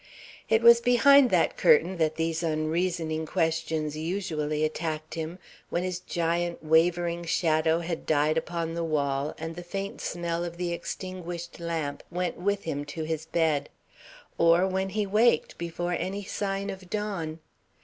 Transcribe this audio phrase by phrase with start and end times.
[0.49, 5.37] It was behind that curtain that these unreasoning questions usually attacked him,
[5.69, 10.57] when his giant, wavering shadow had died upon the wall and the faint smell of
[10.57, 13.69] the extinguished lamp went with him to his bed;
[14.39, 17.37] or when he waked before any sign of dawn.